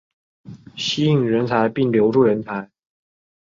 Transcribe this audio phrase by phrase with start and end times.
[0.75, 2.71] 吸引人才并留住人才